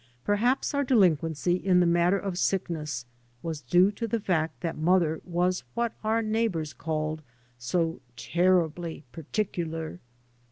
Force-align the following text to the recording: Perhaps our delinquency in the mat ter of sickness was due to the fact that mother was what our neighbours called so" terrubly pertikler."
Perhaps 0.25 0.73
our 0.73 0.83
delinquency 0.83 1.53
in 1.53 1.79
the 1.79 1.85
mat 1.85 2.09
ter 2.11 2.17
of 2.17 2.35
sickness 2.35 3.05
was 3.43 3.61
due 3.61 3.91
to 3.91 4.07
the 4.07 4.19
fact 4.19 4.61
that 4.61 4.75
mother 4.75 5.21
was 5.25 5.63
what 5.75 5.93
our 6.03 6.23
neighbours 6.23 6.73
called 6.73 7.21
so" 7.59 8.01
terrubly 8.31 9.03
pertikler." 9.13 9.99